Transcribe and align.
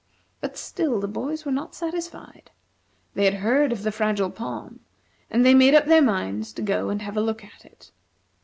But 0.39 0.57
still 0.57 0.99
the 0.99 1.07
boys 1.07 1.45
were 1.45 1.51
not 1.51 1.75
satisfied. 1.75 2.49
They 3.13 3.25
had 3.25 3.35
heard 3.35 3.71
of 3.71 3.83
the 3.83 3.91
Fragile 3.91 4.31
Palm, 4.31 4.79
and 5.29 5.45
they 5.45 5.53
made 5.53 5.75
up 5.75 5.85
their 5.85 6.01
minds 6.01 6.51
to 6.53 6.63
go 6.63 6.89
and 6.89 7.03
have 7.03 7.17
a 7.17 7.21
look 7.21 7.43
at 7.43 7.63
it. 7.65 7.91